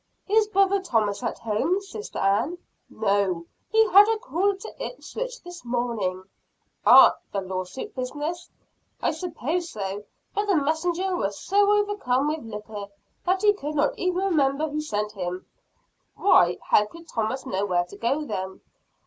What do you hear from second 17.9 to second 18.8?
go then?"